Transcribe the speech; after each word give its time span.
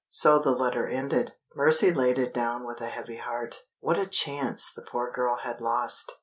So 0.09 0.39
the 0.39 0.49
letter 0.49 0.87
ended. 0.87 1.33
Mercy 1.55 1.93
laid 1.93 2.17
it 2.17 2.33
down 2.33 2.65
with 2.65 2.81
a 2.81 2.87
heavy 2.87 3.17
heart. 3.17 3.67
What 3.81 3.99
a 3.99 4.07
chance 4.07 4.73
the 4.73 4.81
poor 4.81 5.11
girl 5.11 5.35
had 5.35 5.61
lost! 5.61 6.13